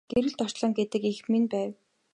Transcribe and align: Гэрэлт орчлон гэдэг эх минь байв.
Гэрэлт 0.13 0.39
орчлон 0.45 0.71
гэдэг 0.77 1.03
эх 1.11 1.19
минь 1.31 1.49
байв. 1.53 1.71